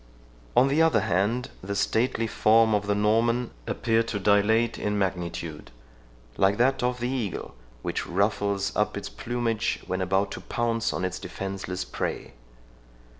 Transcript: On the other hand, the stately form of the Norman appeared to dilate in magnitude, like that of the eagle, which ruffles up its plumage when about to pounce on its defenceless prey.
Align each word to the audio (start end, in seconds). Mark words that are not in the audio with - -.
On 0.57 0.67
the 0.67 0.81
other 0.81 1.01
hand, 1.01 1.51
the 1.61 1.75
stately 1.75 2.25
form 2.25 2.73
of 2.73 2.87
the 2.87 2.95
Norman 2.95 3.51
appeared 3.67 4.07
to 4.07 4.19
dilate 4.19 4.79
in 4.79 4.97
magnitude, 4.97 5.69
like 6.37 6.57
that 6.57 6.81
of 6.81 6.99
the 6.99 7.07
eagle, 7.09 7.53
which 7.83 8.07
ruffles 8.07 8.75
up 8.75 8.97
its 8.97 9.09
plumage 9.09 9.79
when 9.85 10.01
about 10.01 10.31
to 10.31 10.41
pounce 10.41 10.91
on 10.91 11.05
its 11.05 11.19
defenceless 11.19 11.85
prey. 11.85 12.33